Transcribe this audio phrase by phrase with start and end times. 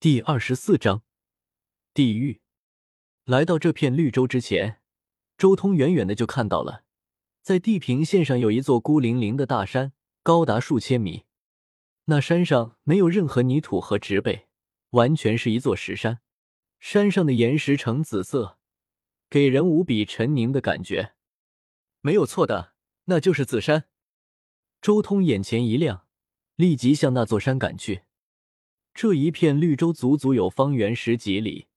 [0.00, 1.02] 第二十四章
[1.92, 2.40] 地狱。
[3.26, 4.80] 来到这片绿洲之前，
[5.36, 6.84] 周通远远的就看到了，
[7.42, 9.92] 在地平线上有一座孤零零的大山，
[10.22, 11.24] 高达数千米。
[12.06, 14.48] 那山上没有任何泥土和植被，
[14.92, 16.20] 完全是一座石山。
[16.78, 18.58] 山上的岩石呈紫色，
[19.28, 21.12] 给人无比沉凝的感觉。
[22.00, 22.72] 没有错的，
[23.04, 23.84] 那就是紫山。
[24.80, 26.06] 周通眼前一亮，
[26.56, 28.04] 立即向那座山赶去。
[28.92, 31.68] 这一片绿洲足足有方圆十几里，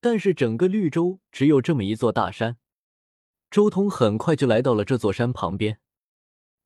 [0.00, 2.58] 但是整个绿洲只有这么一座大山。
[3.50, 5.80] 周通很快就来到了这座山旁边。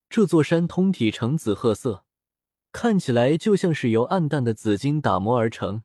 [0.09, 2.05] 这座山通体呈紫褐色，
[2.73, 5.83] 看起来就像是由暗淡的紫金打磨而成，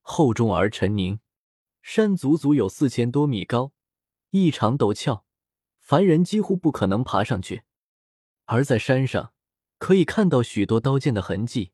[0.00, 1.20] 厚重而沉凝。
[1.82, 3.72] 山足足有四千多米高，
[4.30, 5.26] 异常陡峭，
[5.80, 7.64] 凡人几乎不可能爬上去。
[8.46, 9.32] 而在山上，
[9.78, 11.72] 可以看到许多刀剑的痕迹。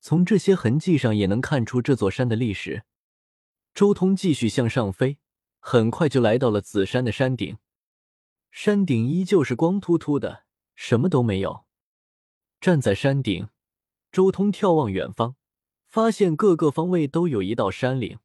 [0.00, 2.84] 从这些痕迹上也能看出这座山的历史。
[3.74, 5.18] 周通继续向上飞，
[5.60, 7.58] 很快就来到了紫山的山顶。
[8.50, 11.64] 山顶依旧是光秃秃的，什么都没有。
[12.60, 13.48] 站在山顶，
[14.10, 15.36] 周通眺望远方，
[15.86, 18.18] 发现各个方位都有一道山岭。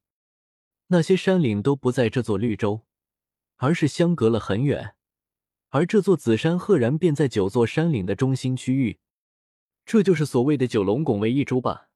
[0.87, 2.81] 那些山岭都不在这座绿洲，
[3.57, 4.95] 而是相隔了很远。
[5.69, 8.99] 而这座紫山赫然便在九座山岭的中心区域。
[9.85, 11.89] 这就是所谓的九龙拱为一珠吧？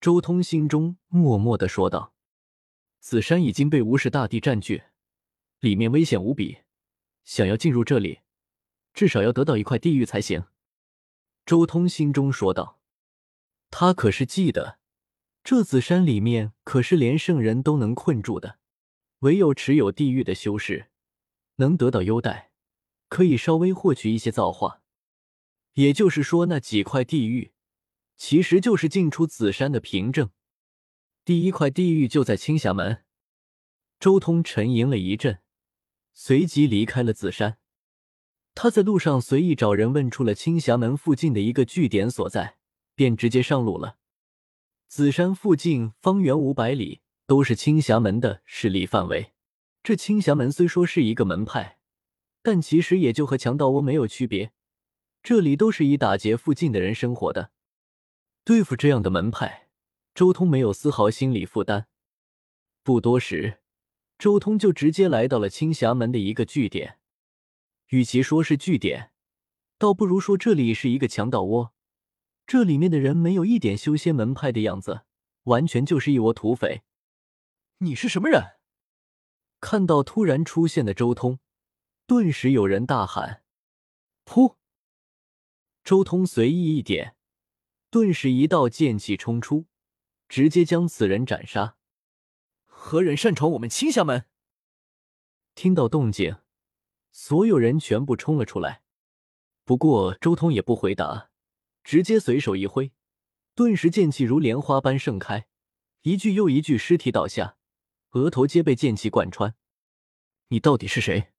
[0.00, 2.12] 周通心中默默的说道
[3.00, 4.82] ：“紫山已经被无始大帝占据，
[5.60, 6.58] 里面危险无比，
[7.24, 8.20] 想要进入这里，
[8.92, 10.44] 至少要得到一块地狱才行。”
[11.46, 12.80] 周通心中说道
[13.70, 14.78] ：“他可是记得，
[15.42, 18.58] 这紫山里面可是连圣人都能困住的，
[19.20, 20.90] 唯有持有地狱的修士，
[21.56, 22.50] 能得到优待，
[23.08, 24.82] 可以稍微获取一些造化。”
[25.78, 27.52] 也就是说，那几块地狱
[28.16, 30.30] 其实就是进出紫山的凭证。
[31.24, 33.04] 第一块地狱就在青霞门。
[34.00, 35.38] 周通沉吟了一阵，
[36.12, 37.58] 随即离开了紫山。
[38.56, 42.56] 他在路上随意找人问出了青霞门附近的一个据点所在，
[42.96, 43.98] 便直接上路了。
[44.88, 49.32] 紫山附近方圆五百里都是青霞门的势力范围。
[49.84, 51.78] 这青霞门虽说是一个门派，
[52.42, 54.50] 但其实也就和强盗窝没有区别。
[55.28, 57.50] 这里都是以打劫附近的人生活的，
[58.44, 59.68] 对付这样的门派，
[60.14, 61.86] 周通没有丝毫心理负担。
[62.82, 63.60] 不多时，
[64.18, 66.98] 周通就直接来到了青霞门的一个据点。
[67.88, 69.12] 与其说是据点，
[69.76, 71.74] 倒不如说这里是一个强盗窝。
[72.46, 75.02] 这里面的人没有一点修仙门派的样子，
[75.42, 76.84] 完全就是一窝土匪。
[77.80, 78.56] 你是什么人？
[79.60, 81.38] 看到突然出现的周通，
[82.06, 83.42] 顿时有人大喊
[84.24, 84.54] ：“噗！”
[85.88, 87.16] 周通随意一点，
[87.88, 89.68] 顿时一道剑气冲出，
[90.28, 91.78] 直接将此人斩杀。
[92.66, 94.26] 何人擅闯我们青霞门？
[95.54, 96.36] 听到动静，
[97.10, 98.82] 所有人全部冲了出来。
[99.64, 101.30] 不过周通也不回答，
[101.82, 102.92] 直接随手一挥，
[103.54, 105.48] 顿时剑气如莲花般盛开，
[106.02, 107.56] 一具又一具尸体倒下，
[108.10, 109.56] 额头皆被剑气贯穿。
[110.48, 111.32] 你到底是谁？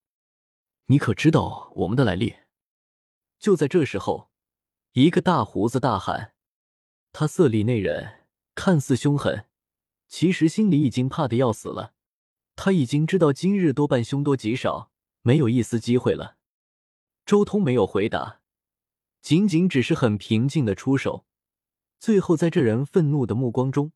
[0.86, 2.38] 你可知道我们的来历？
[3.38, 4.28] 就在这时候。
[4.94, 6.34] 一个大胡子大喊
[7.14, 8.22] ：“他色厉内荏，
[8.56, 9.46] 看似凶狠，
[10.08, 11.94] 其实心里已经怕的要死了。
[12.56, 14.92] 他已经知道今日多半凶多吉少，
[15.22, 16.38] 没有一丝机会了。”
[17.24, 18.42] 周通没有回答，
[19.22, 21.24] 仅仅只是很平静的出手，
[22.00, 23.92] 最后在这人愤怒的目光中，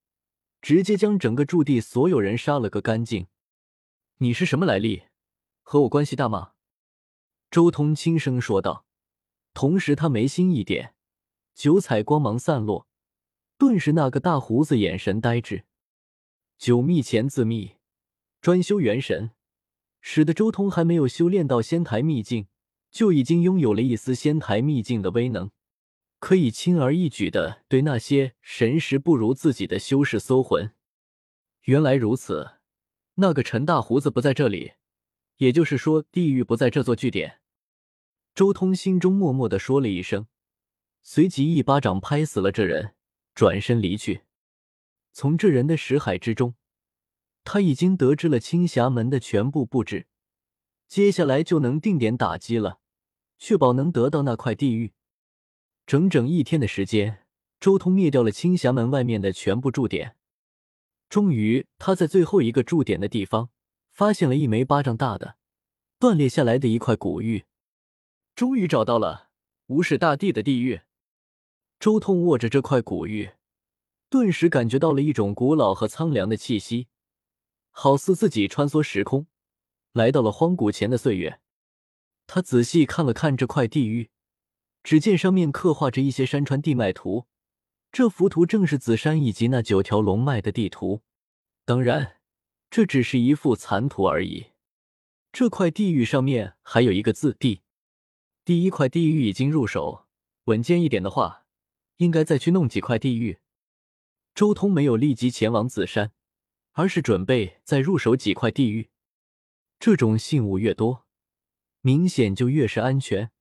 [0.61, 3.25] 直接将整个驻地所有人杀了个干净。
[4.17, 5.05] 你是什么来历？
[5.63, 6.51] 和我关系大吗？
[7.49, 8.85] 周通轻声说道。
[9.53, 10.95] 同时，他眉心一点，
[11.53, 12.87] 九彩光芒散落，
[13.57, 15.65] 顿时那个大胡子眼神呆滞。
[16.57, 17.75] 九秘前自秘，
[18.41, 19.31] 专修元神，
[20.01, 22.47] 使得周通还没有修炼到仙台秘境，
[22.89, 25.51] 就已经拥有了一丝仙台秘境的威能，
[26.19, 30.73] 可以轻而易举的对那些神识不如自己的修士搜魂。
[31.63, 32.53] 原来如此，
[33.15, 34.73] 那个陈大胡子不在这里，
[35.37, 37.41] 也就是说，地狱不在这座据点。
[38.35, 40.25] 周通心中默默的说了一声，
[41.03, 42.95] 随即一巴掌拍死了这人，
[43.35, 44.23] 转身离去。
[45.11, 46.55] 从这人的识海之中，
[47.43, 50.07] 他已经得知了青霞门的全部布置，
[50.87, 52.79] 接下来就能定点打击了，
[53.37, 54.93] 确保能得到那块地狱。
[55.85, 57.27] 整整一天的时间，
[57.59, 60.15] 周通灭掉了青霞门外面的全部驻点。
[61.07, 63.51] 终于，他在最后一个驻点的地方，
[63.91, 65.35] 发现了一枚巴掌大的、
[65.99, 67.45] 断裂下来的一块古玉。
[68.35, 69.29] 终于找到了
[69.67, 70.81] 无始大帝的地狱。
[71.79, 73.31] 周通握着这块古玉，
[74.09, 76.87] 顿时感觉到了一种古老和苍凉的气息，
[77.71, 79.27] 好似自己穿梭时空，
[79.91, 81.41] 来到了荒古前的岁月。
[82.25, 84.09] 他仔细看了看这块地域，
[84.81, 87.27] 只见上面刻画着一些山川地脉图，
[87.91, 91.01] 这幅图正是紫山以及那九条龙脉的地图。
[91.65, 92.21] 当然，
[92.69, 94.47] 这只是一幅残图而已。
[95.33, 97.62] 这块地域上面还有一个字“地”，
[98.45, 100.05] 第一块地狱已经入手，
[100.45, 101.45] 稳健一点的话，
[101.97, 103.39] 应该再去弄几块地狱。
[104.35, 106.11] 周通没有立即前往紫山，
[106.73, 108.89] 而是准备再入手几块地狱。
[109.79, 111.05] 这种信物越多。
[111.79, 113.31] 明显就越是安全，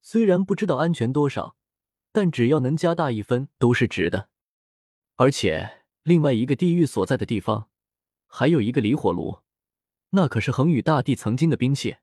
[0.00, 1.56] 虽然不知道安全多少，
[2.10, 4.28] 但只要能加大一分都是值的。
[5.14, 7.68] 而且另外一个地狱所在的地方，
[8.26, 9.38] 还有一个离火炉，
[10.10, 11.98] 那可是恒宇大帝曾经的兵器。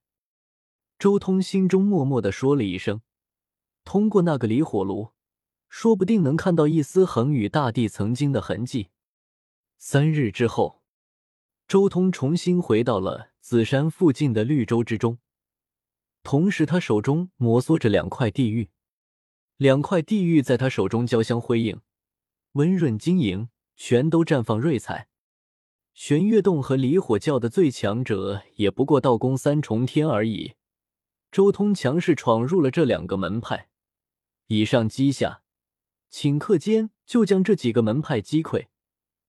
[1.01, 3.01] 周通心中默默的说了一声
[3.83, 5.13] ：“通过那个离火炉，
[5.68, 8.89] 说不定能看到一丝恒宇大帝曾经的痕迹。”
[9.80, 10.83] 三日之后，
[11.68, 15.18] 周通重新回到了紫山附近的绿洲之中。
[16.21, 18.69] 同时，他手中摩挲着两块地域，
[19.57, 21.81] 两块地域在他手中交相辉映，
[22.51, 25.07] 温润晶莹，全都绽放瑞彩。
[25.95, 30.53] 玄月洞和离火教的最强者也不过道宫三重天而已。
[31.31, 33.69] 周通强势闯入了这两个门派，
[34.48, 35.44] 以上击下，
[36.12, 38.68] 顷刻间就将这几个门派击溃，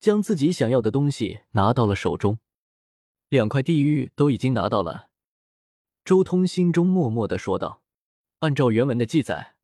[0.00, 2.40] 将自己想要的东西拿到了手中。
[3.28, 5.10] 两块地狱都已经拿到了。
[6.04, 7.82] 周通心中默默的说道
[8.40, 9.54] ：“按照原文的记载，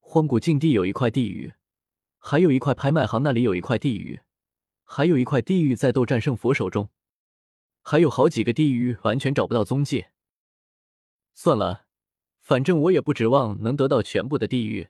[0.00, 1.52] 荒古禁地有一块地狱，
[2.16, 4.20] 还有一块拍卖行那里有一块地狱，
[4.84, 6.88] 还有一块地狱在斗战胜佛手中，
[7.82, 10.06] 还有好几个地狱完全找不到踪迹。
[11.34, 11.86] 算了，
[12.40, 14.88] 反正我也不指望能得到全部的地狱。”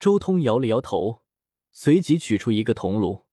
[0.00, 1.22] 周通摇了摇头，
[1.72, 3.26] 随即取出一个铜炉，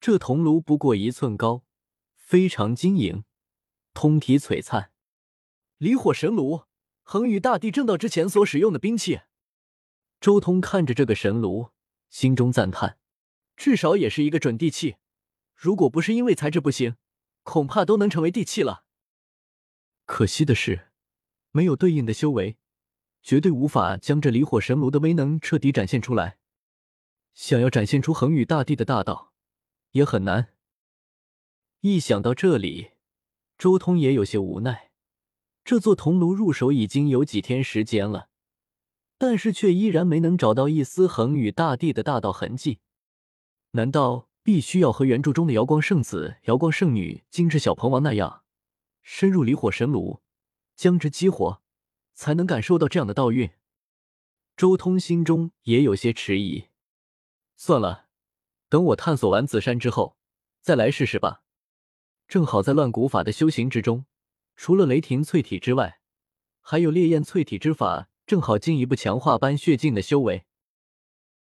[0.00, 1.64] 这铜炉不过一寸高，
[2.14, 3.24] 非常晶莹，
[3.92, 4.92] 通体璀璨。
[5.76, 6.62] 离火神炉，
[7.02, 9.20] 恒宇大帝正道之前所使用的兵器。
[10.20, 11.68] 周通看着这个神炉，
[12.08, 12.98] 心中赞叹：
[13.54, 14.96] 至少也是一个准地器。
[15.54, 16.96] 如果不是因为材质不行，
[17.42, 18.86] 恐怕都能成为地器了。
[20.06, 20.88] 可惜的是，
[21.56, 22.56] 没有对应的修为，
[23.22, 26.36] 绝对无法将这离火神炉的威能彻底展现出来。
[27.32, 29.32] 想要展现出恒宇大帝的大道，
[29.92, 30.48] 也很难。
[31.82, 32.90] 一想到这里，
[33.56, 34.90] 周通也有些无奈。
[35.64, 38.30] 这座铜炉入手已经有几天时间了，
[39.16, 42.80] 但是却依然没能找到一丝恒宇大帝的大道痕迹。
[43.70, 48.42] 难道必须要和原著中的瑶光圣子、瑶光圣女、精致小鹏王那样，
[49.04, 50.20] 深入离火神炉，
[50.76, 51.62] 将之激活，
[52.14, 53.50] 才能感受到这样的道运？
[54.56, 56.68] 周通心中也有些迟疑。
[57.56, 58.06] 算了，
[58.68, 60.16] 等我探索完紫山之后，
[60.60, 61.42] 再来试试吧。
[62.26, 64.06] 正好在乱古法的修行之中。
[64.56, 66.00] 除了雷霆淬体之外，
[66.60, 70.46] 还有烈焰淬体之法，正好进一步强化般血境的修为。